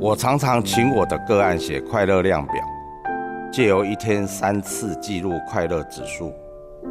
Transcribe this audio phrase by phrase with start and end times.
[0.00, 2.54] 我常常请我的个案写快乐量表，
[3.50, 6.32] 借由一天三次记录快乐指数，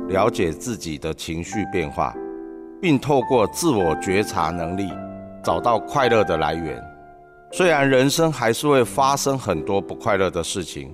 [0.09, 2.13] 了解自己的情绪变化，
[2.81, 4.91] 并透过自我觉察能力，
[5.41, 6.83] 找到快乐的来源。
[7.53, 10.93] 虽然人生还是会发生很多不快乐的事情，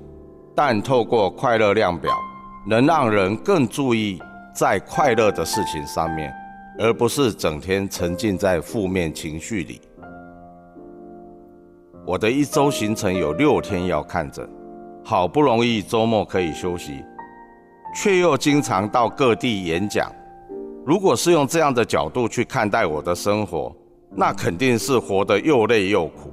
[0.56, 2.16] 但透过快乐量表，
[2.68, 4.22] 能让人更注意
[4.54, 6.32] 在快乐的事情上面，
[6.78, 9.82] 而不是整天沉浸在负面情绪里。
[12.06, 14.48] 我的一周行程有六天要看诊，
[15.06, 17.02] 好不容易周末可以休息，
[17.96, 20.12] 却又经常到各地演讲。
[20.86, 23.74] 如果是用这样的角度去看待我的生活，
[24.14, 26.30] 那肯定是活得又累又苦。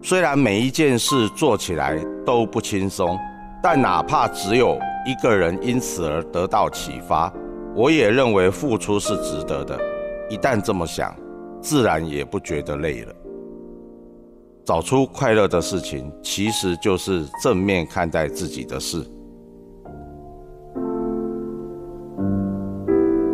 [0.00, 3.18] 虽然每一件事做起来都不轻松，
[3.62, 7.30] 但哪怕只有一个人因此而得到启发，
[7.74, 9.78] 我也认为付出是值得的。
[10.30, 11.14] 一旦这么想，
[11.60, 13.14] 自然也不觉得累了。
[14.64, 19.04] 找出快乐的事情，其实就是正面看待自己的事。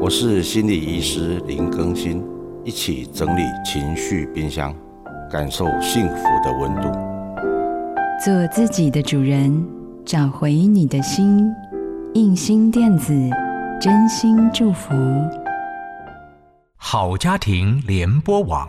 [0.00, 2.20] 我是心理医师林更新，
[2.64, 4.74] 一起整理情绪冰箱，
[5.30, 6.90] 感受幸福的温度。
[8.24, 9.64] 做自己的主人，
[10.04, 11.48] 找回你的心。
[12.14, 13.14] 印心电子，
[13.80, 14.92] 真心祝福。
[16.76, 18.68] 好家庭联播网。